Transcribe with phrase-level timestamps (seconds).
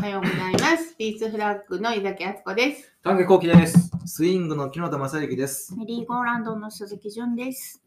[0.00, 0.96] おはようございます。
[0.96, 2.90] ピースフラッグの井崎敦子です。
[3.02, 3.90] 丹下幸喜です。
[4.06, 5.76] スイングの木野田正幸です。
[5.76, 7.82] メリーゴーランドの鈴木純です。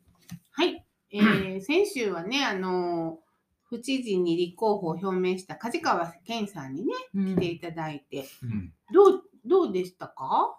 [0.52, 0.86] はい。
[1.10, 3.18] えー、 先週はね、あの、
[3.64, 8.72] 府知事に立候補を表明した梶川健さんにね、来ていただいて、うん。
[8.94, 10.56] どう、どうでしたか？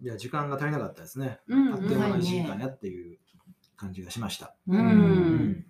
[0.00, 1.38] いや、時間が足りなかったですね。
[1.48, 3.18] うんあっという間うんの1時間やっていう
[3.76, 4.54] 感じがしました。
[4.66, 4.78] うん。
[4.78, 5.66] うん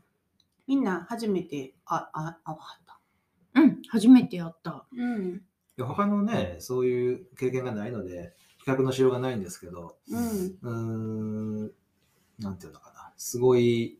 [0.69, 2.57] みんな初めて、あ、あ、あ。
[3.55, 4.85] うん、初めてやった。
[4.97, 5.43] うん。
[5.77, 10.59] いや他のね、そういう経験がないので、比較のしようがないんですけど、うん。
[10.63, 10.71] うー
[11.67, 11.73] ん、
[12.39, 13.99] なんていうのかな、すごい、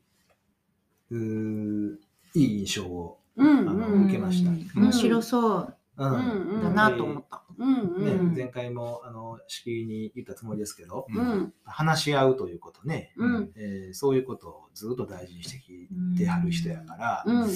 [1.11, 1.97] うー
[2.35, 3.69] いい印象を、うん。
[3.69, 4.05] あのうん。
[4.05, 7.43] 受けました面白そううんうんだなと思った。
[7.57, 8.05] うん。
[8.05, 8.35] ねうん。
[8.35, 11.53] 前回もあのしきりに言ったつもりですけど、うん。
[11.65, 13.53] 話し合うということね、うん。
[13.57, 17.43] えーそういうことをずっと大事にしてきてはる人やから、うん。
[17.43, 17.49] うん。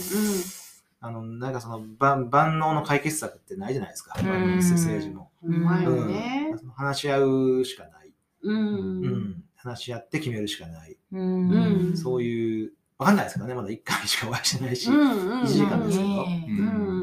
[1.00, 4.56] あのなんかその万万能の解決策ってないじゃないですか、うん。
[4.56, 5.30] 政治も。
[5.44, 6.08] うん。
[6.08, 6.54] ね。
[6.74, 8.52] 話し合うしかない、う。
[8.52, 9.02] うん。
[9.02, 11.50] ん話し合って決めるしかない、うん。
[11.50, 15.44] うんそういう、わかんないですからね、まだ1回しかお会いしてないし、うん。
[15.44, 16.04] 一時間ですけ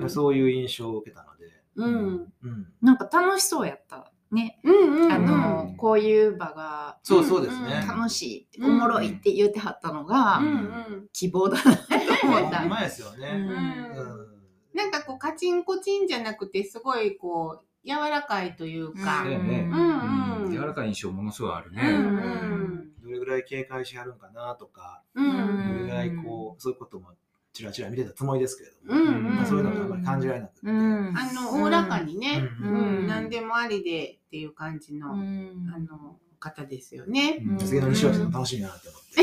[0.02, 0.10] ど。
[0.10, 2.34] そういう印象を受けたので、うん。
[2.44, 2.74] うん。
[2.82, 4.12] なんか楽しそうやった。
[4.32, 4.60] ね。
[4.64, 5.06] うん。
[5.06, 5.12] うん。
[5.12, 7.80] あの、こういう場がそうそうですね。
[7.82, 10.46] うん楽しいおもろいって言ってはったのが、うん。
[10.46, 11.08] うん。
[11.14, 12.60] 希望だなと思った。
[12.62, 13.30] ほんまですよね。
[13.30, 14.36] うんうん
[14.76, 19.24] なんかこうカチンコチンじゃなくてすごいこう柔らかいというか。
[19.24, 21.82] ううんうん柔らかい印象ものすごいあるね。
[21.82, 25.26] うんうんどれぐらい警戒しはるんかなとか、うん。
[25.26, 27.12] うんどれぐらいこう、そういうことも
[27.56, 31.18] ちらちら見てたつもりですけれども、うんうんまあそういうのがあんまり感じられなくて、うん。
[31.18, 32.98] あの、おおらかにね、ううん。
[33.00, 33.08] うん。
[33.08, 35.72] 何でもありでっていう感じの、うん。
[35.74, 37.42] あの、方ですよね。
[37.48, 37.58] うん。
[37.58, 39.22] 次の西脇さん楽しみだなって思って。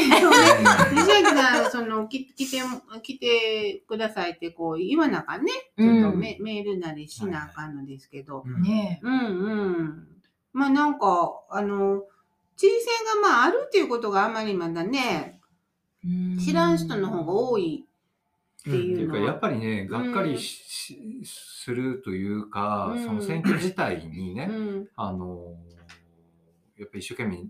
[0.94, 2.62] 西脇さん、その、き来て、
[3.02, 5.52] 来てくださいってこう言わなあかんね。
[5.78, 8.44] ちょっとメ,、メールなりしなあかんのですけど。
[8.46, 8.62] うん。
[8.62, 8.98] ね。
[9.02, 9.20] うんう
[9.82, 10.08] ん。
[10.54, 12.02] まあなんか、あの、
[12.56, 15.38] 知事選がまああるっていうことがあまりまだね、
[16.04, 17.86] え知らん人の方が多い
[18.62, 19.28] ってっていいううか、のは。
[19.30, 25.54] やっぱりね、がっかりししするというか、うんその選挙自体にね、うんあの、
[26.76, 27.44] やっぱり一生懸命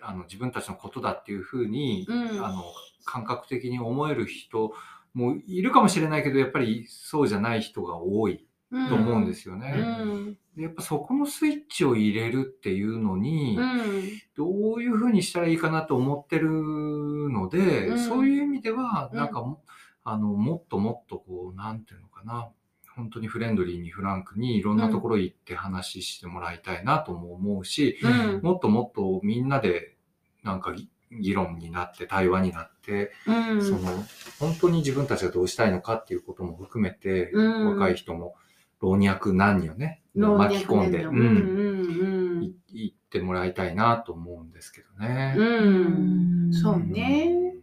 [0.00, 2.62] あの自分たちのことだっていうふうに、うんあの
[3.04, 4.72] 感覚的に思える人
[5.14, 9.72] もいるかもしれないけど、やっぱりそうじゃない人が多いと思うんですようね。
[9.72, 10.36] ん。
[10.56, 14.02] でやっぱそこのスイッチを入れるっていうのに、うん。
[14.36, 19.62] どういうふうにしたらいいかなと思ってるので、うんそういう意味では、うんなんかも、
[20.10, 22.48] あの、もっともっとこう、なんていうのかな、
[22.96, 28.08] 本当にフレンドリーにフランクにいろんなところ行って話してもらいたいなとも思うし、う
[28.38, 28.40] ん。
[28.42, 29.96] もっともっとみんなで、
[30.42, 30.88] なんか議
[31.20, 33.64] 議論になって、対話になって、うん。
[33.64, 34.04] その、
[34.40, 38.34] 本当に自分たちがどうしたいのかっていうことも含めて、うん若い人も
[38.80, 45.34] 老若男女ね、巻き込んで、男うん、女うんい行ってもらいたいなと思うんですけどね。
[45.36, 46.46] うん。
[46.46, 46.52] うん。
[46.52, 47.57] そううんね。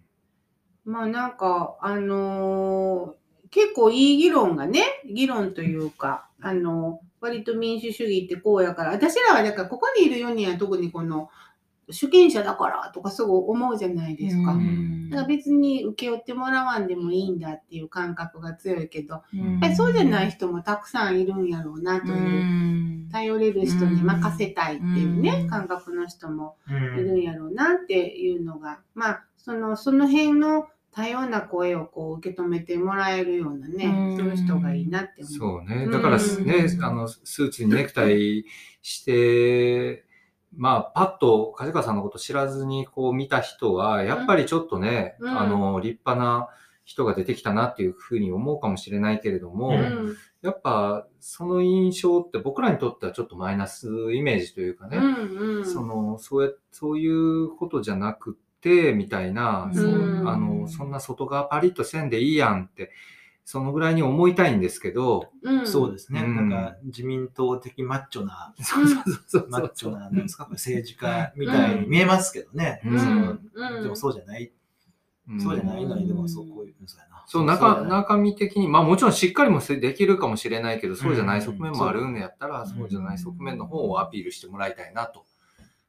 [0.85, 3.25] まあなんか、あのー
[3.55, 11.29] 結構いい議論がね、議論というか、あの割と民主主義ってこうやから、私らはだからここにいる4人は特にこの
[11.89, 14.51] 主権者だからとかすごい思うじゃないですか。
[14.51, 15.09] うん。
[15.09, 19.51] だから別に請け負ってもらわんでもいいんだっていう感覚が強いけど、うん。
[19.53, 25.47] やっぱりそうじゃない人もたくさんいるんやろうなという、頼れる人に任せたいっていうね、うん。
[25.47, 34.17] 感覚の人もういるんやろうなっていうのが、まあ、その、その辺の多様な声をこう受け止めてもらえるようなね、うん。
[34.17, 35.33] そういう人がいいなって思う。
[35.33, 35.83] そうね。
[35.85, 35.91] うん。
[35.91, 36.23] だからね、
[36.81, 38.45] あの、スーツにネクタイ
[38.81, 40.05] して、
[40.55, 45.37] まあ、パッと梶川さんのこと知らずにこう見た人は、やっぱりちょっとね、うん。
[45.37, 46.47] あの、立派な
[46.85, 50.15] 人が出てきたなっていうふうに思うかもしれないけれども、うん。
[50.41, 55.65] やっぱその印象って僕らにとってはちょっとマイナスイメージというかね、うんうん。
[55.65, 59.73] そのそうやそういうことじゃなくてみたいな、うん。
[59.75, 62.91] そうあのそんな外側パリッとせんでいいやんって
[63.45, 65.67] そのぐらいに思いたいんですけど、うん。
[65.67, 66.35] そうですね、うん。
[66.35, 72.81] なんか自民党的マッチョな、そうそうそうマッチョな、なんですか、政治家みたいに見えますけどね。
[72.83, 73.83] うん。
[73.83, 74.51] でもそうじゃない、
[75.29, 75.39] うん。
[75.39, 77.23] そうじゃないのに、でもそうこういう、そうやな。
[77.27, 82.67] そう、中、中身的に、まあもちろんしっかりもせできるかもしれないけど、そうじゃない側面もあるんやったら、うん。
[82.67, 85.23] そうじゃない側面の方をアピールしてもらいたいなと。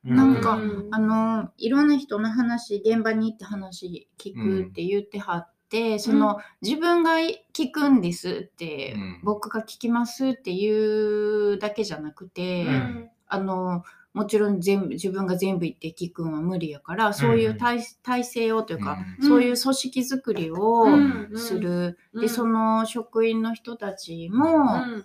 [0.06, 0.88] なんかうん。
[0.92, 7.16] あのいろんな人の話現場に行って話聞くって言ってはって、その自分が
[7.52, 9.20] 聞くんですって、うん。
[9.24, 13.10] 僕が聞きますっていうだけじゃなくて、うん。
[13.28, 13.82] あの
[14.14, 19.28] もちろん全部自分が全部言って聞くんは無理やからそういう体,、体制をというか、うん。
[19.28, 21.30] そういう組織づくりをうん。
[21.34, 22.20] する、うん。
[22.22, 25.04] でその職員の人たちも、うん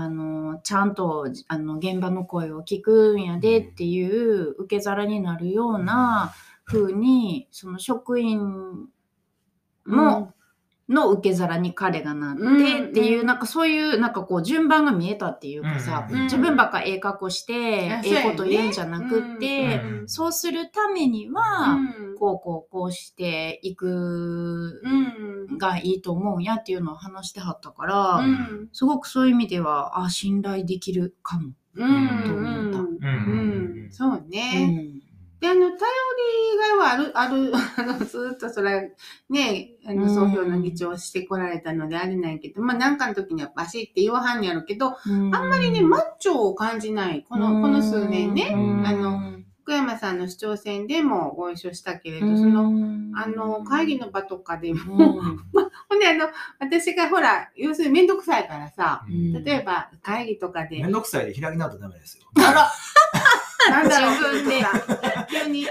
[0.00, 6.32] あのちゃんとあの現場の声を聞くんやでっていう受け皿になるような
[6.64, 8.86] 風にその職員
[9.84, 10.34] も、
[10.88, 12.48] の受け皿に彼がなってう
[12.86, 20.08] んっていう、うんなんかそういうなんかこう順番が見えたっていうかさ、うん自分ばっかええ格好してあええこと言うんじゃなくって、うん。
[20.08, 22.16] そうするためには、うん。
[22.18, 28.68] こうこうこうしていくうんがいいと思うんやっていうのを話してはったから、うん。
[28.72, 31.52] すごくそういう意味ではあ信頼できるかも。
[31.74, 31.88] うん。
[31.88, 32.70] うん。
[32.70, 32.98] うん。
[33.00, 33.06] う
[33.86, 33.88] ん。
[33.90, 34.97] そううね。
[35.38, 35.78] んで、あの、頼り
[36.58, 38.82] がいはある、ある、 あの、ずっとそれは、
[39.30, 40.14] ね、あの、うん。
[40.14, 45.34] 総評の議長をしてこられたのであれないけど、まあ、なんかの時にはバシって言わはんやろうけど、あん。
[45.34, 47.24] あんまりね、マッチョを感じない。
[47.28, 48.86] この、この数年ね、うん。
[48.86, 49.38] あの、
[49.68, 52.72] 福山さんの市長選でもご一緒したけれど、その、
[53.14, 55.20] あの、会議の場とかでも、
[55.90, 59.04] ほんで、あの、私がほら、要するにめんどくさいからさ、
[59.44, 62.24] 例えば会議とかで、めんどくさいで開き直るとダメですよ。
[63.70, 64.64] なんだろう、自分で。
[65.30, 65.66] 急に、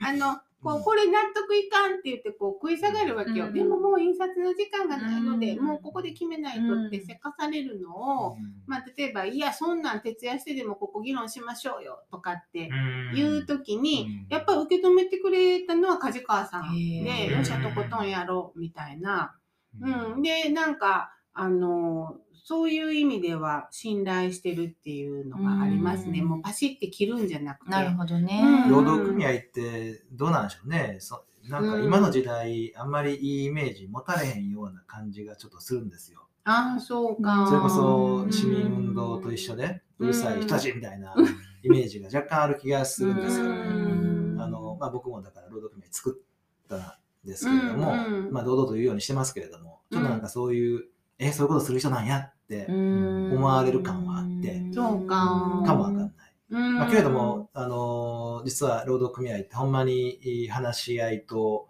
[0.00, 3.46] あの、こう、これ納得いかんって言って、こう、食い下がるわけよ。
[3.46, 3.54] うん。
[3.54, 5.64] でももう印刷の時間がないので、うん。
[5.64, 8.36] もうここで決めないとってせかされるのを、
[8.66, 12.68] まあ、例えば、いや、そんなん徹夜してでもここ議論しましょうよ、とかって
[13.14, 16.76] 言うときに、やっぱ受け止めてくれたのは梶川さん。
[16.76, 19.36] へで、ーよっしゃとことんやろう、みたいな。
[19.80, 20.22] うん。
[20.22, 22.16] で、なんか、あの、
[22.48, 26.20] そういう意味では信頼してるっていうのがありますね。
[26.20, 26.28] うん。
[26.28, 27.70] もうパシって切るんじゃなくて。
[27.70, 28.62] なるほどね。
[28.64, 28.70] うん。
[28.70, 30.48] 労働組合ってどうなん。
[30.48, 30.96] でしょうね。
[30.98, 31.70] そなん。
[31.70, 32.90] か今の時代、あん。
[32.90, 34.48] まりいいイメージ持たれへん。
[34.48, 35.90] ような感じがちょっとするん。
[35.90, 36.26] ですよ。
[36.44, 37.46] ああ、そうか。
[37.46, 38.32] それこうそん。
[38.32, 41.14] 市民運動と一緒で、うるさい人たちみたいな
[41.62, 43.16] イメージが若干ある気がするん。
[43.20, 43.44] ですよ。
[43.44, 44.36] うん。
[44.40, 46.18] あのまあ、僕もだから労働組合作
[46.64, 46.92] ったん。
[47.26, 48.26] ですけれども、うん。
[48.28, 48.32] うん。
[48.32, 50.20] まあ、堂々と言うようにしてますけれども、ちょっとなん。
[50.22, 50.84] かそういう、
[51.18, 52.06] え、そういうことする人なん。
[52.06, 54.62] やって、思思われる感はあって。
[54.72, 55.62] そうか。
[55.66, 56.10] かもわかんない。
[56.50, 56.76] うん。
[56.76, 61.68] まあ、けれども、あのー実は労働組合ってほんまに話し合いと、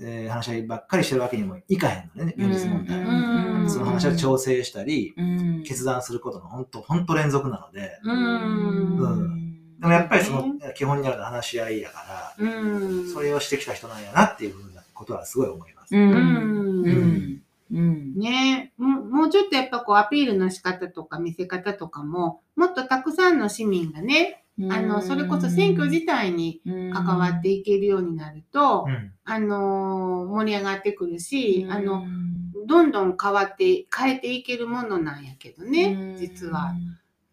[0.00, 2.98] えー話し合いばっかりしてるわけにもいかへんのね、現実問題。
[2.98, 3.70] うん。
[3.70, 5.62] その話を調整したり、うん。
[5.64, 8.98] 決断することの本当、本当連続なので、うん。
[8.98, 9.78] うん。
[9.80, 10.44] でもやっぱりその
[10.74, 13.12] 基本にあるのは話し合いやから、うん。
[13.12, 15.94] それをしてきた人なんやなっていうふうなことはすごい思います。
[15.96, 17.41] うん
[17.72, 18.14] うん。
[18.16, 18.72] ね。
[18.76, 26.60] もうもうちょっとやっぱこうアピールの仕方とか見せ方とかも、もっとたくさんの市民がね、あの、それこそ選挙自体に
[26.92, 29.12] 関わっていけるようになると、うん。
[29.24, 32.32] あの、盛り上がってくるし、あの、うん
[32.66, 36.74] どんどん変わって、変えていけるものなんやけどね、実は。。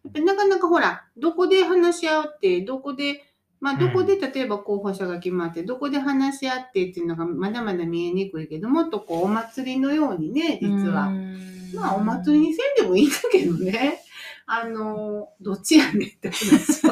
[0.04, 3.29] やっぱりなかなかほら、どこで話し合って、どこで、
[3.60, 11.12] まあ、どこで例えば候補者が決まって、どこで話し合ってっていうのがまだまだ見えにくいけど、もっとこうお祭りのようにね、実は。
[11.74, 14.00] まあ、お祭りにせんでもいいんだけどね。
[14.46, 16.90] あの、どっちやねんって話を。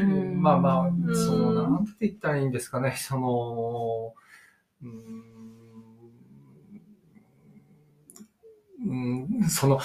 [0.00, 0.40] うん。
[0.42, 1.14] まあまあ、ん。
[1.14, 1.80] その、な。
[1.80, 4.14] んて言ったらいいんですかね、その、
[4.82, 5.34] うーん、
[8.86, 9.80] うんその、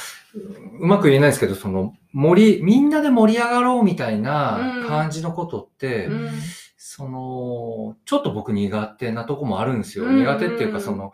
[0.79, 6.29] うまく言えないですけど、その、盛り、みんなで盛り上がろうみたいな感じのことって、うん。
[6.77, 10.05] その、ちょっと僕苦手なとこもあるんですよ。
[10.05, 10.17] うん。
[10.17, 11.13] 苦手っていうか、その、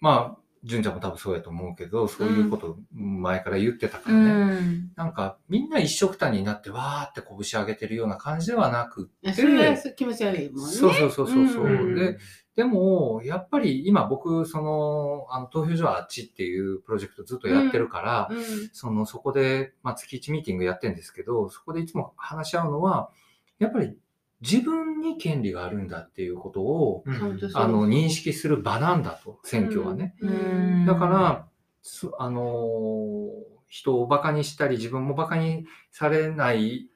[0.00, 4.60] まあ、純ちゃんも多分そうやと思うけど、そういうこと前から言ってたかうらね。
[4.60, 4.92] ん。
[4.94, 10.72] なんか、みんな一緒くたになって、わーって拳上げてるような感じではなくて、それは気持ち悪いもんね。
[10.72, 11.94] そうそうそうそう。
[11.94, 12.18] で、
[12.56, 18.70] でも、やっぱり今僕、その、あの、投票所はあっちっていうプロジェクトずっとやってるから、うん。
[18.72, 23.10] その、そこで、まあ、月1ミーティングやってるんですけど、そこでいつも話し合うのは、
[23.58, 23.96] やっぱり
[24.40, 27.40] 自分に権利があるんだっていうことを、うん。
[27.54, 30.14] あの、認識する場なんだと、選挙はね。
[30.20, 30.86] うん。
[30.86, 31.46] だから、
[31.82, 36.90] そあのー人をバカにしたり、自分もバカにされない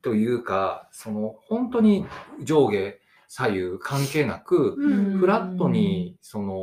[0.00, 2.06] というか、その、本当に
[2.42, 6.54] 上下左右関係なく、うんフラットに、その、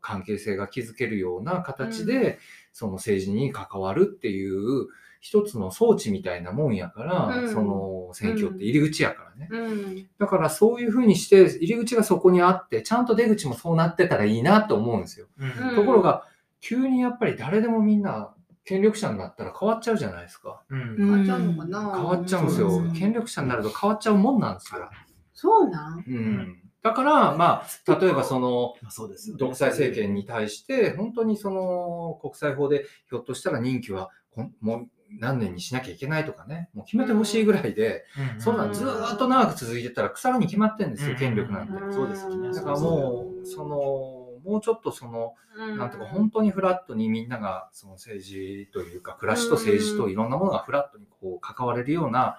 [0.00, 2.38] 関係性が築けるような形で、
[2.72, 4.88] その政治に関わるっていう、
[5.20, 9.48] 一つの装置みたいなもんやから、うんその選挙って入り口やからね。
[9.50, 15.26] うんだからそういうふうにして、入り口がそこにあって、ちゃんと出口もそうなってたらいいなと思うんですよ。
[15.38, 16.24] うんところが、
[16.60, 20.62] 急にやっぱり誰でもみんな権力者になったら変わっちゃうじゃないですか。
[20.70, 22.92] うん変わっちゃうのかな変わっちゃうんですようん。
[22.92, 24.88] 権力者になると変わっちゃうもんなんですよ。
[25.40, 26.04] そうなん？
[26.06, 26.62] うん。
[26.82, 29.38] だから、まあ、例えばその、まあそうですよね。
[29.38, 38.04] 独裁政権に対して、本当にその国際法でひょっとしたら任期はこんもう何年にしなきゃいけないとかね、もう決めてほしいぐらいで、
[38.34, 38.40] うん。
[38.40, 41.72] そんなんずーっと長く続いてたら腐るに決まってんですよ、権力なんて。
[41.92, 42.52] そうですよね。
[42.54, 43.76] だからもう、その、
[44.44, 45.34] もうちょっとその、
[45.76, 52.38] なんとか本当にフラットにみんながその政治というか暮らしと政治といろんなものがフラットにこう関われるような、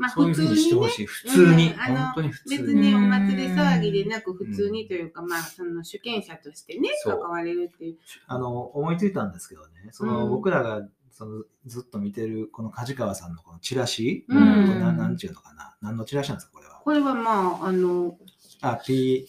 [0.00, 0.90] まあそういうふうにしてほい。
[0.90, 1.06] しい。
[1.06, 2.80] 普通に、うんあの本当に普通別に。
[2.80, 7.98] にお祭り騒ぎでなく普通にというか、まあその主権者としてね、関われるっていう。
[8.26, 16.80] あの思いついたんですけどね、そのうん僕らがそのずっと見てるこの梶川さんのこのチラシ、うんこなんちゅうのかな、何のチラシなんですか、これは。
[16.82, 18.16] これはまあ、あの、
[18.62, 19.26] あ、P、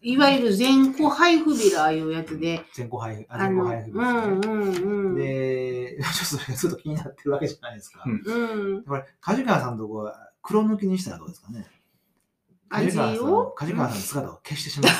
[0.00, 4.02] いわゆる全個配布ビラいうやつで、全校配布、あ、あの、全校配布うですね。
[4.02, 5.14] んうんうん。
[5.16, 8.02] で、 ちょっとそれがずっと気になってるわけじゃないですか。
[8.06, 8.82] うんうん。
[8.84, 11.66] これ、梶川さんのとこは黒抜きにしたらどうですかね？
[12.70, 14.92] 味梶川さんを梶川さんの姿を消してしまう。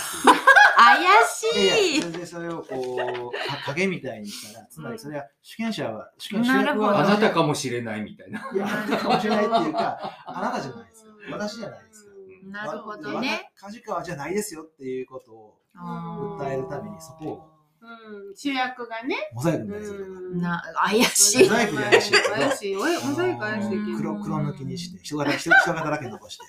[0.77, 8.51] 怪しいそれでそれをこうか影みたいにしたら、つまりそれは主権者は、主権主なるほど役はあなたかもしれないみたいな。
[8.53, 11.11] いや、あなたかもしれないっていうか、あなたじゃないですか。
[11.31, 12.04] 私じゃないですか。
[12.51, 13.31] なるほどね。
[13.31, 19.17] わ梶川じゃないですよっていうことを訴えるためにそこをうん、主役がね。
[19.35, 22.75] モザイクみたいな怪しいモザイク怪しい怪しい。
[22.75, 22.83] モ
[23.15, 23.99] ザイク怪しいけど。
[23.99, 26.45] 黒黒抜きにして、人柄人人柄だけ残して、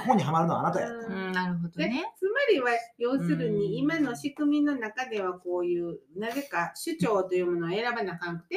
[0.00, 0.94] ここにはまるのはあなたやと。
[1.08, 2.04] うんなるほどでね。
[2.18, 8.56] つまりは要するうんに今の仕組みの中ではこういうなぜか首長というものを選ばなあかんくて、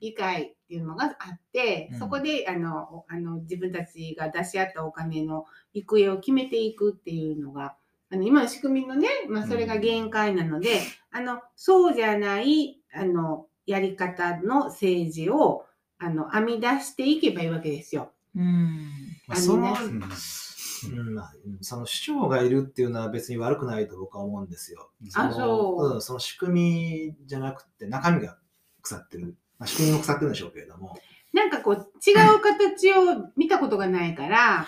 [0.00, 7.76] 議会っていうのがあって、うんそこであのあの自分たちが出し合ったお金の行方を決めていくっていうのが
[8.12, 10.80] あの今の仕組みのね、まあ、それが限界なので、
[11.12, 15.64] あのそうじゃないあのやり方の政治を
[15.98, 18.10] あの編み出していけばいいわけですよ。
[18.34, 18.90] うん。
[19.28, 20.02] まあ、その、うん
[21.60, 24.90] その主張がいるっていうのは別に悪くないと僕は思うんですよ。
[25.14, 28.38] あのそううん、その仕組みじゃなくて中身が
[28.80, 29.36] 腐ってる。
[29.58, 30.96] まあ、仕組みも腐ってるんでしょうけれども。
[31.40, 34.66] なんかこう違う形を見たことがないから、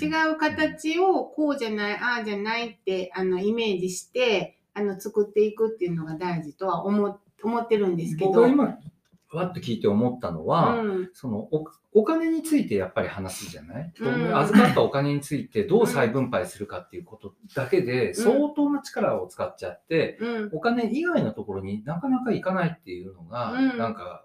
[0.00, 8.30] 違う形をこうじゃない、ああじゃないってあのイメージしてあの作っていくっていうのが大事とは思思ってるんですけど。
[8.30, 8.78] 僕が今、
[9.32, 11.10] わっと聞いて思ったのは、うん。
[11.12, 14.38] そのおお金についてやっぱり話すじゃない、うん。
[14.38, 20.50] 預かったお金についてどう再分配するかっていうことだけで相当な力を使っちゃって、うん。
[20.52, 23.78] お金以外のところになかなかいかないっていうのが、うん。
[23.78, 24.24] なんか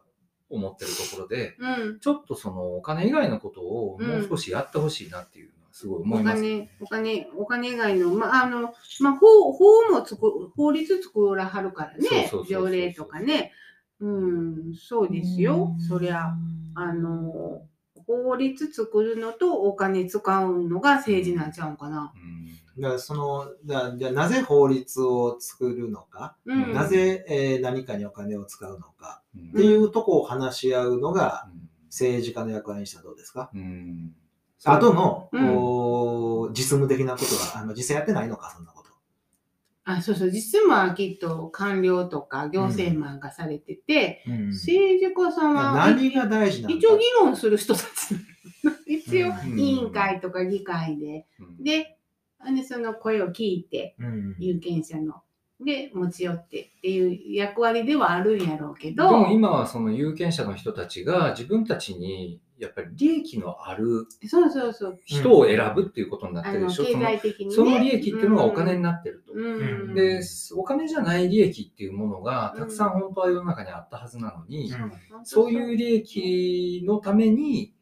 [0.50, 6.42] 思ってるところで、うんちょっとそのお金以外のことをもう少しやってほしいなっていうのはすごい思おいます。
[6.42, 13.52] 金、お金、お金以外の、まあ、あの、まあ、法、法もつく、法律作らはるからね条例とかね。
[14.00, 15.76] うん、そうですよ。
[15.88, 16.34] そりゃ、
[16.76, 17.64] あの、
[18.06, 22.14] 法律作るのとお金使うのが政治なんちゃうんかな。
[22.16, 22.38] うん
[22.80, 26.74] だからそのだじゃあなぜ法律を作るのか、うん。
[26.74, 31.50] なぜ、えー何かにお金を使うのかうんっていうとこを話し合うのが
[31.86, 34.14] 政治家の役割にしたらどうですか、うん。
[34.66, 35.56] あとの、うん。
[35.56, 38.88] こう実務的なことはあの実際やってないのかそんなこと。
[39.90, 40.32] あ、そうそう。
[40.32, 44.50] 実務はきっと官僚とか行政マンがされてて、うん。
[44.50, 46.78] 政治家さんは、何が大事なのか。
[46.78, 47.88] 一応議論する人たち。
[48.86, 49.58] 一応うん。
[49.58, 51.26] 委員会とか議会で。
[51.40, 51.64] うん。
[51.64, 51.98] で、
[52.54, 54.36] でその声を聞いて、うん。
[54.40, 55.24] 有権者の。
[55.60, 65.00] で、持ち寄ってっていう役割ではあるんやろうけでど、も今はその有権者の人たちが自分たちにやっぱり利益のあるそうそうそう。
[65.06, 67.56] 人を選ぶっていうことになってるでしょ、経その済的にね。
[67.56, 69.34] その利益っていうのがお金になってると。
[69.34, 69.42] う
[69.92, 69.94] ん。
[69.94, 70.22] で、
[70.56, 74.92] お金じゃない利益っていうものがたくさん本当は世の中にあったはずなのに、うん
[75.24, 77.74] そういう利益のために、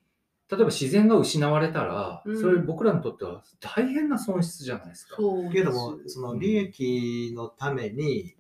[0.50, 2.40] 例えば自然が失われたら、うん。
[2.40, 5.18] それ僕らにとっては大変な損失じゃないですか。
[5.52, 8.36] けれども、その利益のために、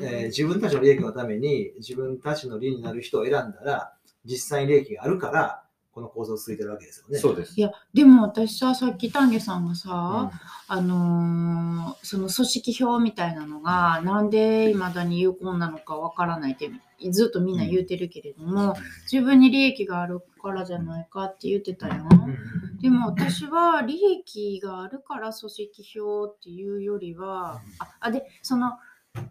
[0.00, 3.94] えー自分たちの利益のために自分たちの利になる人を選んだら
[4.24, 5.63] 実際に利益があるから
[5.94, 7.18] この構造を続いてるわけですよね。
[7.18, 7.54] そうです。
[7.56, 7.62] い。
[7.62, 10.38] や、でも私さ、さっき丹下さんがさ、うん。
[10.66, 16.70] あのーその組織票みたいなのが、なんで未だに有効なのかわからないって、
[17.10, 18.74] ずっとみんな言うてるけれども、
[19.10, 22.00] 自分に利益があるからじゃないかって言ってたやん。
[22.00, 22.78] うん。
[22.78, 28.72] でも私は利益があるから組織票っていうよりは、あ、あで、その、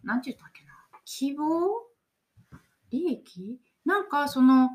[0.04, 0.72] なんて言ったっけな、
[1.06, 1.44] 希望？
[2.92, 3.60] 利益？
[3.86, 4.70] なんかその、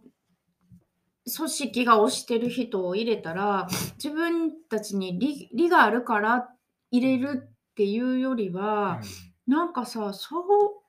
[1.37, 3.67] 組織が推してる人を入れたら、
[4.03, 6.49] 自分たちに利利があるから
[6.91, 9.01] 入れるっていうよりは、
[9.47, 10.45] なんかさ、そう、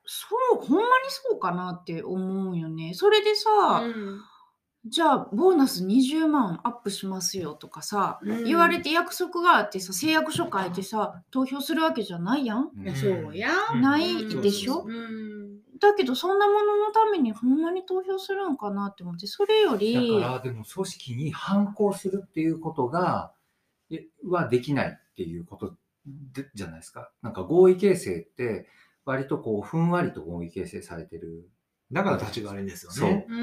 [0.05, 2.93] そう、ほんまにそうかなって思うよね。
[2.93, 4.21] それでさ、うん
[4.85, 12.71] じゃあ、ボーナス20万アップしますよとかさ、うん言われて約束があってさ、誓約書書いてさ、投票するわけじゃないやん？
[12.95, 13.49] そうや。
[13.73, 14.85] うんないでしょ？
[14.87, 15.59] うん。
[15.79, 23.33] だけどそんなもののためにほんまに投票するんかなって思ってそれよりだから、でも組織に反抗するっていうことが、
[23.91, 27.11] えはできないっていうことでじゃないですか？
[27.21, 28.67] なんか合意形成って、
[29.05, 31.49] 割とこう、ふんわりと合意形成されてる。
[31.91, 33.25] だから立ちが悪いんですよね。
[33.29, 33.33] う。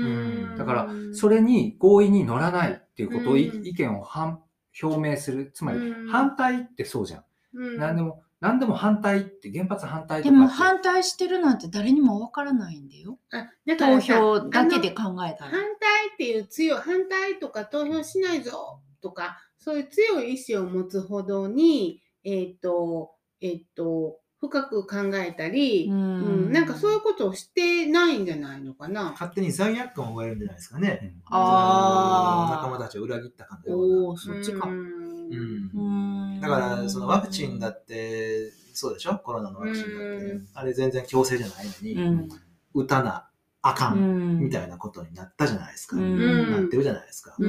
[0.54, 0.56] ん。
[0.56, 4.40] だから、それに合意に乗らないっていうことを意見を反
[4.82, 5.50] 表明する。
[5.52, 7.24] つまりうん、反対ってそうじゃん。
[7.54, 7.78] うん。
[7.78, 10.62] 何でも、何でも反対って、原発反対とでもかって。
[10.62, 13.18] 反対してるなんて誰にもわからないんだよ。
[13.32, 15.50] あだから投さ票だけで考えたら。
[15.50, 29.12] 反対っていう強い反対とか投票しないぞとかそういう強い意志を持つほどにえっ、とえっ、と深く考えたり、ううんんなんかそういうことをしてないんじゃないのかな。
[29.12, 31.00] 勝手に罪悪感を覚えるんじゃないですかね。
[31.02, 34.06] うんあー仲間たちを裏切った感のような。
[34.08, 39.18] おおそっちかうんだから、そのワクチンだって、そうでしょ？
[39.24, 39.96] コロナのワクチンだって
[40.32, 40.48] うん。
[40.54, 42.28] あれ全然強制じゃないのうに、ん
[42.74, 43.28] 打たな
[43.62, 45.96] あかん、みいたいなことになったじゃないですか。
[45.96, 47.34] うんなってるじゃないですか。
[47.38, 47.44] う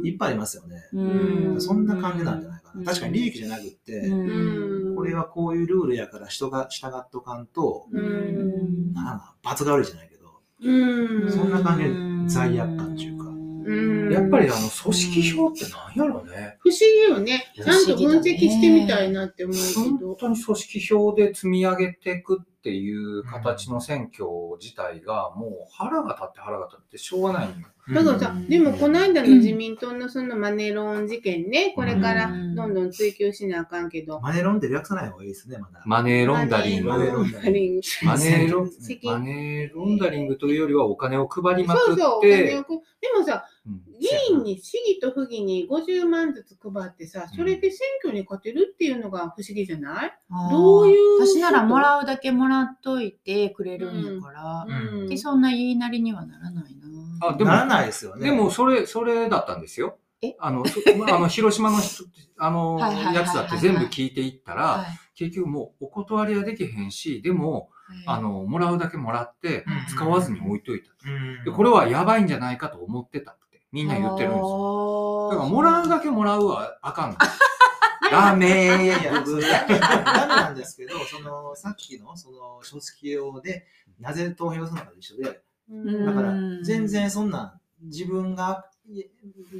[0.00, 0.76] んいっぱいありますよね。
[0.94, 2.90] うんそんな感じなんじゃないかうんな。
[2.90, 11.90] 確かに利益じゃなくって、うんこれはこういうルールやから人が従っとかんと、うんなんか罰が悪いじゃないけど、うんそんな感じで
[12.26, 15.64] 罪悪感っていうかうんやっぱりあの、組織票って
[15.96, 16.56] 何やろね。
[16.60, 17.50] 不思議よね。
[17.56, 20.14] ちゃんと分析してみたいなって思うけ本ど。
[20.14, 24.26] 当に組織票で積み上げていくっていう形の選挙
[24.60, 27.66] 自体がもう腹が立って腹が立ってしょうがないんよ。
[27.92, 34.20] だからさ、うんでもこの間の自民党のそのマネロン事件ね、これからどんどん追及しなあかんけど。
[34.20, 35.82] マネロンって略さない方がいいですね、まだ。
[35.84, 36.88] マネーロンダリング。
[36.88, 50.12] マネーロンダリングマネーロン 資マ金ネーロンダリングというよりはお金を配りまくっそうそう、お金てを、こでもさ、うん議員に市議と府議に50万ずつ配ってさ、それで選挙に勝てるっていうのが不思議じゃない？
[50.30, 50.50] あー。
[50.50, 55.08] どういう私ならもらうだけもらっといてくれるんやから、うん。
[55.08, 57.28] でそんな言いなりにはならないな。
[57.28, 58.30] あでもならないですよね。
[58.30, 59.98] でも、それ、それだったんですよ。
[60.22, 60.34] え？
[60.38, 60.80] あの、そ
[61.14, 62.04] あの広島の人、
[62.38, 64.86] あの、やつだって全部聞いていったら、はい。
[65.14, 67.70] 結局もうお断りはできへんし、でも、
[68.06, 70.90] あの、もらうだけもらってうん、使わずに置いといた。
[71.06, 71.44] うん。
[71.44, 73.36] で、これはやばいんじゃないかと思ってた
[73.74, 75.28] みんな言ってるんですよ。
[75.32, 77.16] だから、もらうだけもらうはあかんの。
[78.08, 83.66] ダメいやいや、ーそれダメなんですけど、その、さっきの、その、書式用で、
[83.98, 89.02] なぜ投票するのかと一緒で、うんだからうん、全然そんなん、自分がい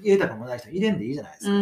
[0.01, 1.53] 入れたかもない人入れんでいいじゃないですか。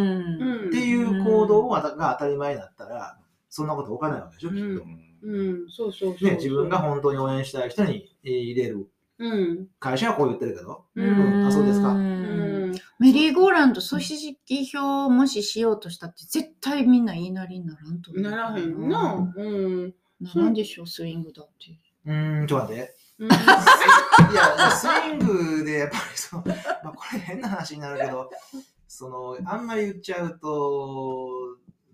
[0.67, 3.17] っていう行動がが当たり前になったら、
[3.49, 4.83] そんなこと起こらないわけでしょ、きっと。
[5.23, 6.29] うん、そうそうそう。
[6.29, 8.89] ね、自分が本当に応援したい人にえー入れる。
[9.23, 9.67] うん。
[9.79, 12.73] 会社はこう言ってるけど、うんあそうですかうん。
[12.99, 18.23] メリーゴーランド組織票をもししようとしたって絶対みんな言いなりにならんと思う。
[18.23, 19.33] ならへんな。
[19.35, 19.93] うん。
[20.35, 21.79] なんでしょう、スイングだって。
[22.05, 22.95] うーん、ちょっと待って。
[23.19, 23.29] うん
[24.33, 26.53] いや、スイングでやっぱりその、ま
[26.89, 28.29] あ、これ変な話になるけど、
[28.87, 31.29] その、あんまり言っちゃうと、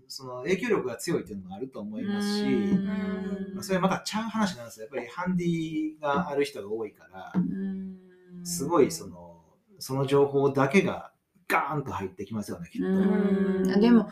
[0.09, 3.53] その影響力が強いっていうのもあると思いますし、うん。
[3.53, 4.87] まあそれはまたちゃう話なんですよ。
[4.87, 7.31] やっぱりハンディがある人が多いから、
[8.43, 9.39] すごいその、
[9.77, 11.11] その情報だけが
[11.47, 12.87] ガーンと入ってきますよね、きっと。
[12.87, 13.79] うん。
[13.79, 14.09] でも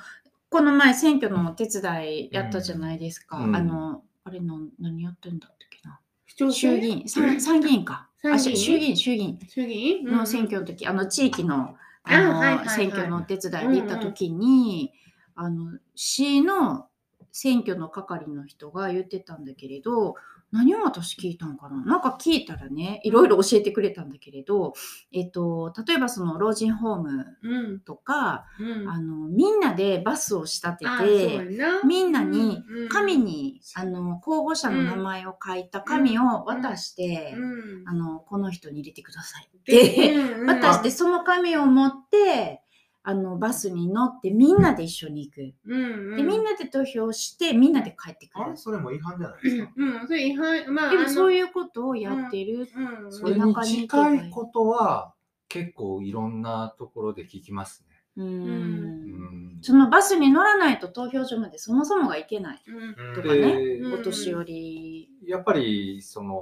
[0.49, 1.81] この前選挙のお手伝
[2.27, 3.37] いやったじゃないですか。
[3.37, 3.55] うん。
[3.55, 5.99] あのあれの何やってんだったっけな。
[6.27, 7.83] 市長衆議院参参議院？
[7.83, 8.07] か。
[8.21, 9.39] 衆議院衆議院。
[9.47, 10.05] 衆議院？
[10.05, 11.75] の選挙の時、あの地域の
[12.09, 14.93] ああの、選挙のお手伝いで行った時に、
[15.37, 16.87] あの市の
[17.31, 20.15] 選挙の係の人が言ってたんだけれど
[20.51, 21.83] 何を私聞いたんかな？
[21.83, 24.73] なんか聞いたらねいろいろ教えてくれたんだけれど、
[25.11, 27.79] えっと、例えばその老人ホームうん。
[27.81, 28.89] とか、うん。
[28.89, 31.47] あのみんなでバスを仕立てて
[31.85, 37.87] みんなにうん紙に、あの候補者の名前を書いた紙を渡して、うん。
[37.87, 40.47] あのこの人に入れてくださいって、うんうん。
[40.61, 42.61] 渡してその紙を持って
[43.09, 45.53] あのバスに乗ってみんなで一緒に行く。
[45.65, 48.57] うんうんでみんなで投票してみんなで帰ってくるあれ？
[48.57, 49.71] それも違反じゃないですか？
[49.77, 52.67] うん、それ違反、まあ、でもそういいうことをやってる。
[53.03, 55.13] うん、それに近いことは
[55.47, 57.95] 結構いろんなところで聞きますね。
[58.17, 65.09] うんうんそのバスに乗らないと投票所までそもそもが行けないうんとかね、でうんお年寄り。
[65.25, 66.35] やっぱりその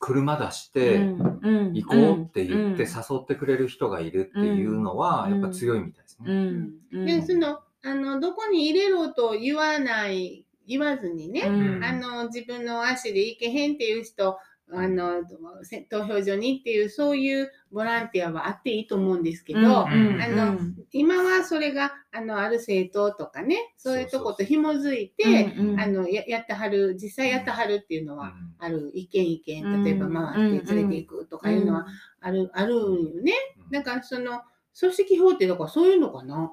[0.00, 7.20] 車出してうん行こうって言ってうん誘ってくれる人がいるっていうのはうんやっぱ強いみたいですうね。
[7.20, 14.38] で、その、あの、どこに入れろと言わない、言わずにね、うんあの、自分の足で行けへんっていう人、
[14.72, 15.22] あの、
[15.62, 20.58] せ投票所にっていう、そういうボランティアはあっていいと思うんですけど、うんあうんの
[20.92, 31.86] 今はそれが、あの、ある政党とかね、そういうとこと紐づいて、や、やってはる、実際やってはるっていうのは、うんある、一軒一軒、例えばうん回って連れていくとかいうのは
[32.20, 33.32] ある、あるよね。
[33.70, 34.42] だから、その、
[34.78, 36.52] 組織法って、だからそういうのかな？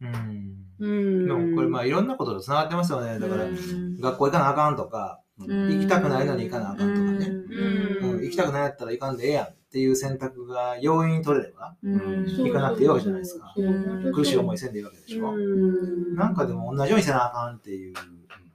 [0.00, 0.56] うん。
[0.78, 1.54] うん。
[1.54, 3.18] これまあいろんなことと繋がってますよね。
[3.18, 3.44] だから、
[4.00, 13.54] 学校行かなあかんとか、うん行きたくないのに行かなあかんとかねうんうん行きたくないやったら行かんでええやんっていう選択が容易に取れれば、うん行かなくていいわけじゃないですか
[14.14, 15.30] 苦しい思いせんでいいわけでしょ。
[15.30, 17.94] うんなんかでも同じようにせなあかんっていう、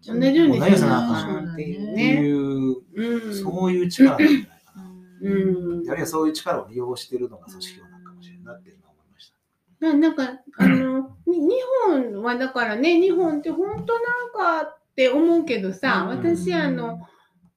[0.08, 2.13] 同じようにせなあかんっていうってね。
[2.15, 3.36] いう、うん。
[3.36, 4.84] そういう力なんじゃないかな。
[5.22, 5.89] うん。
[5.89, 9.32] あるいはそういう力を利用しているのが組織法なのかもしれんなって今思いまし
[9.80, 9.88] た。
[9.88, 16.18] ななんか、あの、に日本はだからね、日本って本当なんかって思うけどさ、うん。
[16.20, 17.00] 私、あの、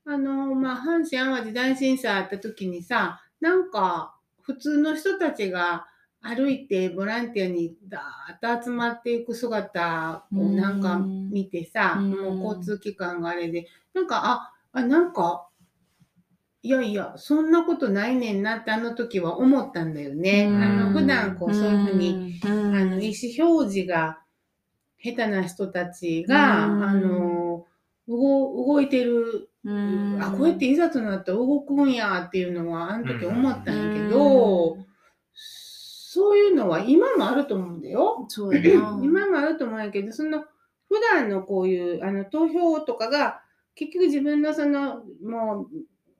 [0.06, 5.86] あの、まあ、阪神・淡路大震災あった時にさ、なんか、普通の人たちが
[6.20, 12.10] 歩いてボランティアにだーっと集まっていく姿をなんか見てさ、うん。
[12.10, 15.48] もう交通機関があれで、なんか、あ、あなんか、
[16.62, 20.46] いやいや、そんなことないねんなってあの時は思ったんだよね。
[20.46, 20.62] うん。
[20.62, 22.74] あの普段こうそういうふうに、うん。
[22.74, 24.20] あの意思表示が
[25.02, 26.84] 下手な人たちが、うん。
[26.84, 27.33] あの
[28.08, 34.76] 動動いてる、うんあこうやっていざとなったら動くんやっていうのはあの時思ったんやけど、
[35.34, 38.26] そういうのは今もあると思うんだよ。
[38.28, 39.00] そうやな。
[39.02, 40.44] 今もあると思うんやけどその
[40.88, 43.40] 普段のこういうあの投票とかが
[43.74, 45.68] 結局自分のそのもう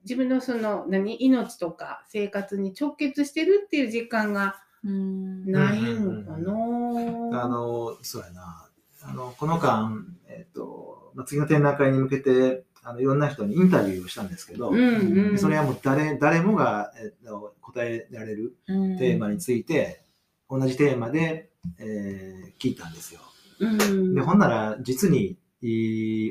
[0.03, 7.43] 自分のその何命とか生活に直結してるっていう実感がうんないのかな。
[7.43, 8.69] あの、そうやな。
[9.03, 9.91] あの、この間、
[10.27, 18.97] えっ、と、まあ、次の展覧会に向けて、あの、いろんな人にインタビューをしたんですけど、うんうん、でそれはもう誰、誰もが、えっと答えられるうん。
[18.97, 20.03] テーマについて、
[20.49, 21.49] 同じテーマで、
[21.79, 23.21] えー聞いたんですよ。
[23.59, 25.37] うん、で、ほんなら、実に、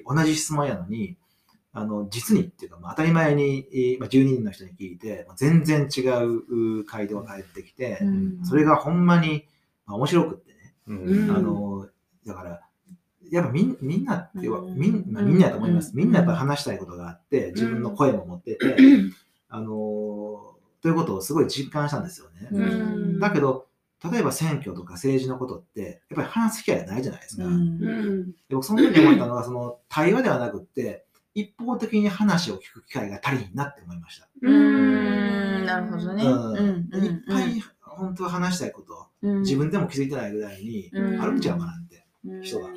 [0.07, 1.17] 同じ質問やのに、
[1.73, 8.45] あの、実にっていうか、まあ、当たり前に、いまあ、12人の人に聞いて、まあ全然違うう回答が返ってきて、うん。
[8.45, 9.47] それがほんまに、
[9.87, 10.75] まあ、面白くってね。
[10.87, 11.37] うんうん。
[11.37, 11.89] あの、
[12.27, 12.61] だから、
[13.31, 14.75] やっぱみんみんなっていうか、うん。
[14.77, 15.93] みんまあ、みんなやと思います。
[15.93, 15.99] うん。
[15.99, 18.77] みんなやっぱ話したいことがあって、自分の声も持ってて、
[19.49, 19.67] あの、
[20.83, 22.49] ということをすごい実感したんですよね。
[22.51, 23.19] うん。
[23.19, 23.67] だけど、
[24.13, 27.45] 例えば選挙とか政治のことって、やっぱり話す機会がないじゃないですか。
[27.45, 34.29] で僕、その時思ったのが、その対話ではなくって、一方的に話を聞く機会が足りんなって思いました。
[34.43, 35.65] うん。
[35.65, 36.23] なるほどね。
[36.23, 39.41] いっぱい本当は話したいこと、うん。
[39.41, 41.21] 自分でも気づいてないぐらいにうん。
[41.21, 42.05] あるんちゃうかなって。
[42.43, 42.69] 人が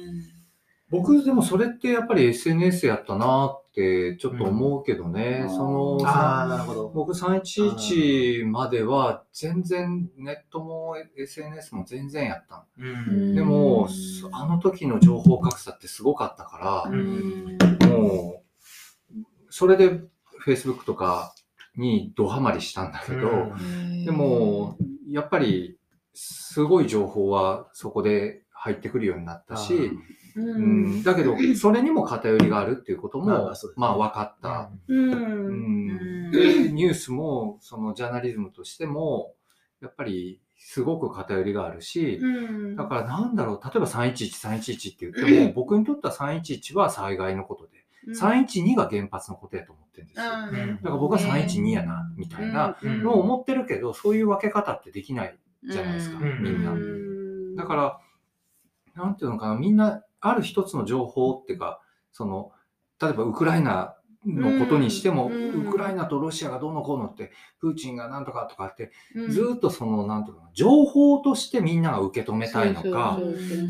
[0.89, 5.49] 僕でもそれってやっぱり SNS やったなってちょっと思うけどね、うん。
[5.49, 5.57] そ
[5.99, 6.89] のああ、なるほど。
[6.89, 13.31] 僕311までは全然ネットも SNS も全然やったううん。
[13.33, 13.35] ん。
[13.35, 13.89] でも
[14.31, 17.57] あの時の情報格差ってすごかったかうん。
[17.57, 18.43] ら、も
[19.11, 19.15] う
[19.49, 19.99] それで
[20.45, 21.33] Facebook とか
[21.75, 24.05] にドハマりしたんだけど、うん。
[24.05, 24.77] でも、
[25.09, 25.77] やっぱり
[26.13, 29.91] すごい情報はそこで入ってくるようになったし、
[30.35, 30.99] ううん。
[30.99, 34.69] ん、だけど、それにも偏りがあるっていうこともまあ分かった。
[34.87, 35.11] うん。
[35.11, 36.31] うん。
[36.31, 39.33] で、ニュースも、そのジャーナリズムとしても、
[39.81, 42.27] やっぱりすごく偏りがあるし、う
[42.73, 42.75] ん。
[42.75, 50.23] だからなんだろう、例えば311、311って言っても、 僕にとっては311は災害のことで、312が原発のことやと思ってるんですよ。
[50.23, 56.41] だから僕は312やな、みたいなうんのを思ってるけど、そういう分け方ってできないじゃないですか、うん。
[56.41, 56.71] みんな。
[56.71, 57.55] うん。
[57.55, 57.99] だから、
[58.97, 61.79] なんていうのかな、みんな、ある一つの情報っていうか、
[62.11, 62.51] その、
[62.99, 69.31] 例えばウクライナのことにしても、うんウクライナとロシアがどうのこうのって、プーチンがなんとかとかって、うん。
[69.31, 73.19] ずっとその、なんうのかな、情報としてみんなが受け止めたいのか、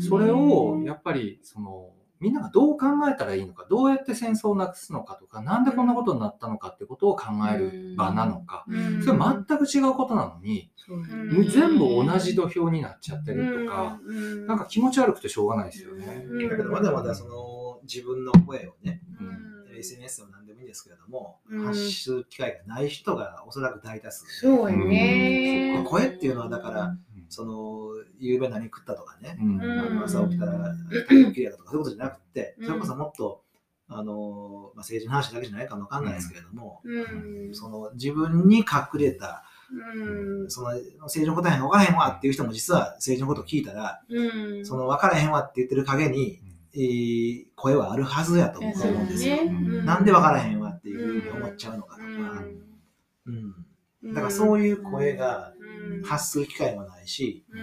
[0.08, 9.02] それをやっぱり、その、みんながどう考えたらいいのか、どうやって戦争をなくすのかとか、なんでこんなことになったのかってことを考える場なのか、うん。
[9.02, 14.46] それ全く違うことなのに、うん全部同じ土俵になっちゃってるとか、うん。
[14.46, 16.24] なんか気持ち悪くてしょうがないですよね。
[16.26, 16.48] うん。
[16.48, 19.76] だけどまだまだその自分の声をね、うん。
[19.76, 21.66] SNS でも何でもいいんですけれども、うん。
[21.66, 25.74] 発する機会がない人がおそらく大多数で、そうやね。
[25.78, 25.84] うん。
[25.84, 26.96] 声っていうのはだから
[27.28, 27.87] その、
[28.18, 29.60] 夕べ何食ったとかね、うん。
[29.60, 30.74] うんあの朝起きたら
[31.08, 32.66] 綺麗だとかそういうことじゃなくて、うん。
[32.66, 33.42] それこそもっと、
[33.88, 37.54] あの、まあ、政治の話だけじゃないかもわかんないですけれども、うん。
[37.54, 40.50] その自分に隠れた、うん。
[40.50, 44.66] その政治の答えが分からへんわっていう人も実は政治のことを聞いたら、うん。
[44.66, 46.40] その分からへんわって言ってる陰に、
[46.74, 49.36] えー声はあるはずやと僕は思うんですよ。
[49.36, 49.84] そうねうん。
[49.84, 53.54] なんで分からへんわっていうふうに思っちゃうのかとか、うん。
[54.02, 54.14] うん。
[54.14, 55.57] だからそういう声がうん
[56.04, 57.60] 発する機会もないし、うん。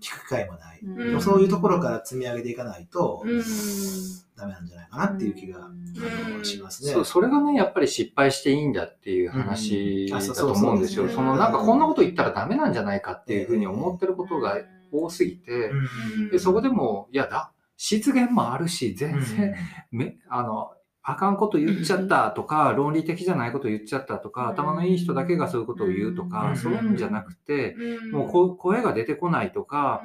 [0.00, 0.80] 聞く機会もない。
[1.20, 3.42] そういうところから積み上げていかないとうん
[4.36, 5.68] ダメなんじゃないかなっていう気が、あ
[6.30, 6.92] のしますね。
[6.92, 11.08] そうそれがね、やっぱり失敗していいんだっていう話だと思うんですよ。
[11.08, 14.58] そのなんかこんなこと言ったらダメなんじゃないかっていうふうに思ってることが
[14.90, 16.30] 多すぎて、うん。
[16.30, 19.54] でそこでも、いやだ、失言もあるし、全然、
[19.90, 20.72] め、あの、
[21.04, 26.56] あかんこと言っちゃったとか、論理的じゃないこと言っちゃったとか、頭のいい人だけがそういうことを言うとうか、ん。
[26.56, 28.10] そういうんじゃなくて、うん。
[28.12, 30.02] もうこ声が出てこないとか、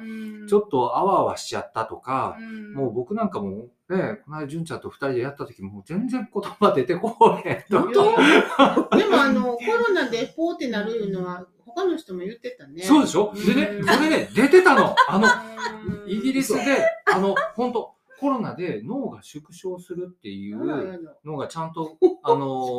[0.48, 2.36] ちょっとあわあわしちゃったとか、
[2.74, 7.92] もう僕なんかもね、この間純ちゃんと二人でやった時もう全然言葉出てこへんと本
[8.90, 12.82] 当でもあの、コロナでポーってなるのは、他の人も言ってたね。
[12.82, 13.32] そうでしょ？
[13.34, 13.86] でね、うん。
[13.86, 14.96] これね、出てたの。
[15.08, 15.28] あの、
[16.04, 16.10] うん。
[16.10, 16.62] イギリスで、
[17.06, 20.76] あの、本当コロナで脳が縮小するっていうだ
[21.24, 22.78] のがちゃんと、 あの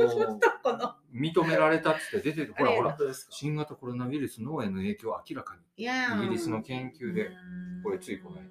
[1.13, 2.54] 認められたっつって出てる。
[2.58, 2.97] ほらほら
[3.30, 5.62] 新型コロナウイルス脳への影響明らかに。
[5.86, 5.88] イ
[6.23, 7.32] ギリスの研究で、
[7.84, 8.43] これついこの間。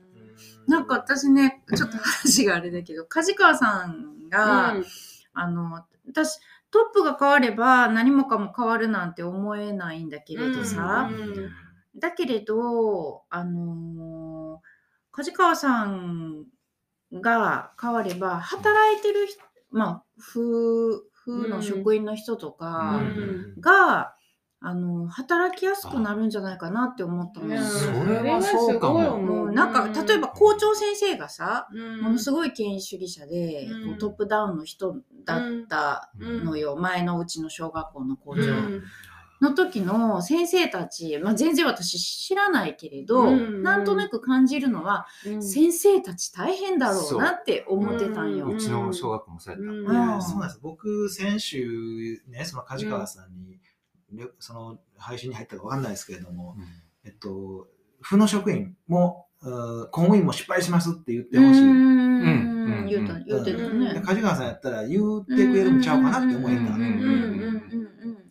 [0.66, 4.84] なんか私ね、ちょっと話があれだけど、梶川さんが、うん。
[5.34, 6.38] あの、私、
[6.70, 11.50] トップが変われば何もかも変わるなんて思えないんだけれどさ、うん。
[11.96, 14.78] だけれど、あのー
[15.18, 16.46] 梶川さん
[17.12, 19.40] が変われば、働いてる人、
[19.70, 20.42] まあ、風、
[21.24, 23.04] 風の職員の人とかう
[23.58, 23.60] ん。
[23.60, 24.14] が、
[24.60, 26.30] あの、働きやすくなるん。
[26.30, 27.46] じゃないかなって思ったの。
[27.46, 29.72] いやそれはそうかももうなん。
[29.72, 32.00] か、例えば校長先生がさ、うん。
[32.02, 33.86] ものすごい権威主義者で、うん。
[33.90, 36.44] こうトップダウンの人だったうん。
[36.44, 38.82] のよ、前のうちの小学校の校長うん
[39.40, 43.62] の時の先生たち、まあ、全然私知らないけれど、うん。
[43.62, 45.42] なんとなく感じるのは、うん。
[45.42, 48.46] 先生たち大変だろうなって思ってたんよ。
[48.46, 48.54] そう。
[48.56, 49.70] うちの小学校もそうやった。
[49.70, 50.22] うんいやうん。
[50.22, 50.60] そうなんです。
[50.62, 53.60] 僕、先週ね、その梶川さんに、
[54.12, 56.56] レその配信に入ったかわかんないですけれども、
[57.04, 57.68] えっと、
[58.00, 59.28] 府の職員も、うん
[59.92, 61.62] 公務員も失敗しますって言ってほしい。
[61.62, 61.68] うん。
[61.68, 62.86] うん。
[62.88, 63.80] 言うた言うてたうん。
[63.84, 64.00] ねで。
[64.00, 66.60] 梶川さんやったら言ってくれるんちゃうかなって思えた。
[66.60, 66.66] うん。
[66.66, 66.78] うん。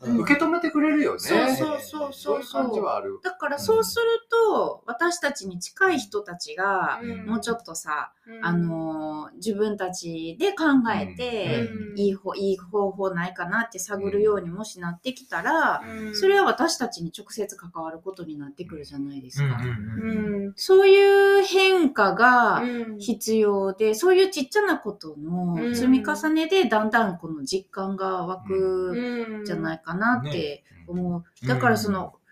[0.01, 0.11] うん。
[0.11, 0.17] うん。
[0.19, 1.19] 受け止めてくれるよね。
[1.19, 2.43] そうそうそうそう。
[2.43, 3.19] そういう感じはある。
[3.23, 7.25] だからそうすると、私たちに近い人たちが、うん。
[7.25, 8.45] もうちょっとさ、うん。
[8.45, 11.99] あのー自分たちで考えて、うん。
[11.99, 16.15] いい方いい方法ないかなって探るようにもしなってきたら、うん。
[16.15, 19.45] それは私たちに直接関わることになってくるじゃないですか。
[19.45, 20.07] う
[20.49, 20.53] ん。
[20.55, 22.97] そういう変化がうん。
[22.99, 25.75] 必要で、そういうちっちゃなことのうん。
[25.75, 31.23] 積み重ねでだんだんこの実感が湧くじゃないかなって思う。
[31.41, 32.27] ねだからその、うん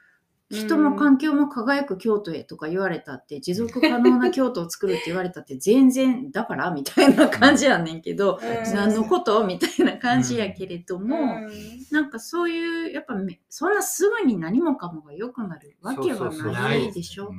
[0.51, 8.73] 人も環境も輝く京都へとか言われたって、持続可能な京都を作るって言われたって全然だからみたいな感じやねんけど、うん。
[8.73, 11.49] 何のことみたいな感じやけれども、うん。
[11.89, 17.31] なんかそういう、やっぱめそんなすぐに何もかもが良くなるわけはないでしょ。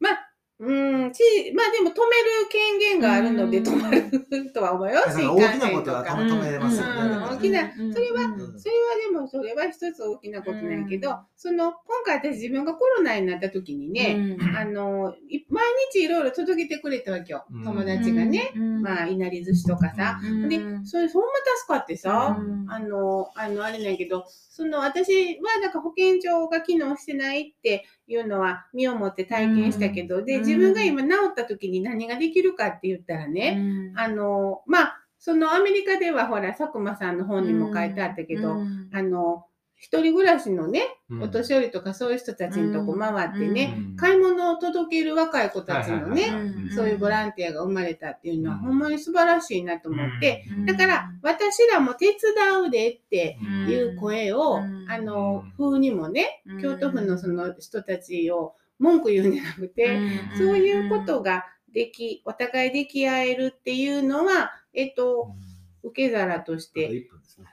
[0.00, 0.29] まあ、
[0.60, 1.22] うん、ち
[1.54, 6.14] まあでも止める権限があるのでうん止まるとは思うよ、だから新大きな幹線ことはか。
[6.14, 7.00] 止めれますよね。
[7.00, 7.22] うん。
[7.24, 7.92] 大きなうん。
[7.94, 8.60] それはうん。
[8.60, 14.56] それはでも、それは一つ大きなことなんやけど、その、今回私自分がコロナになった時にね、うん。
[14.56, 17.46] あの、い毎日いろいろ届けてくれたわけよ。
[17.50, 17.64] うん。
[17.64, 18.82] 友達がね。、うん。
[18.82, 20.20] まあ、いなり寿司とかさ。
[20.22, 20.48] うん。
[20.48, 22.66] で、それ、ほんま助かってさ、うん。
[22.70, 30.40] あの、あの、あれなんやけど、その、私は、なんか保健所が機能してないっていうのは、身をもって体験したけど、で、うん。
[30.40, 33.98] 自分が今治った時に何ができるかって言ったらね、うん。
[33.98, 38.88] あの、まあ、そのアメリカではほら、佐久間さんの本にも書いてあったけど、うん。
[38.92, 39.46] あの、
[39.80, 41.22] 一人暮らしのね、うん。
[41.22, 43.96] お年寄りとかそういう人たちのとこ回ってね、うん。
[43.96, 46.30] 買い物を届ける若い子たちのね、
[46.76, 50.66] そういうボランティアが生まれたっていうのは、うんほんまに素晴らしいなと思って、うん。
[50.66, 52.14] だから、私らも手伝
[52.62, 53.70] うでってうん。
[53.70, 54.86] いう声を、うん。
[54.86, 56.60] あのうん、風にもね、うん。
[56.60, 60.38] 京都府のその人たちを文句言うんじゃなくて、うん。
[60.38, 65.34] そういうことができ、お互いでき合えるっていうのは、えっと、
[65.82, 67.46] 受け皿として1分ですね。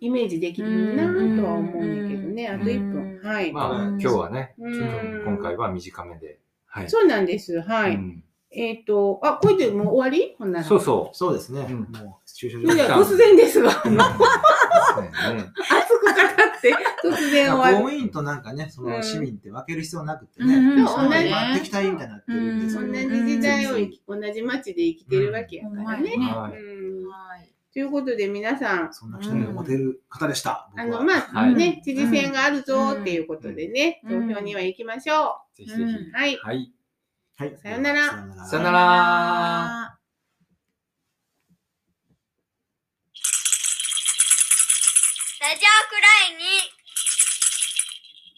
[0.00, 1.04] うんイメージできるな
[1.40, 3.20] とは思うんだけどね、あと1分。
[3.24, 3.50] はい。
[3.50, 4.00] まあ、うん。
[4.00, 6.38] 今日はね、ちょうんっと今回は短めで。
[6.66, 6.90] はい。
[6.90, 7.62] そうなんです。
[7.62, 7.94] はい。
[7.94, 8.22] うん。
[8.50, 10.34] えっ、と、あ、これでもう終わり？
[10.38, 10.64] ほんなら。
[10.66, 11.66] そうそそうですね。
[11.70, 11.78] うん。
[12.04, 13.72] もう、駐車いやいや場突然ですが、う。
[13.72, 14.02] そうやね。
[15.56, 17.76] 熱く語って、突然公終わる。
[17.76, 18.90] 務員となんかね、そうん。
[18.90, 20.86] の市民って分ける必要なくてうんね、うん。
[20.86, 22.60] そう同じ回ってきたいみたいになってるん。
[22.60, 22.92] です同よ
[23.26, 23.70] じ時代を
[24.06, 26.10] 同じ街で生きてるわけやからね。
[26.18, 26.50] は
[27.42, 30.70] いということで皆さん、そんな人に持てる方でした。
[30.74, 35.82] あの、僕はまあ、はいね、知事選があるぞっていうことでね、うん投票には行きましょぜひぜひ。
[35.82, 36.10] う。
[36.14, 36.38] はい。
[36.38, 36.72] はい。
[37.36, 37.58] はい。
[37.62, 38.78] さよならさよならさよなら。
[45.42, 46.75] ラジオくらいに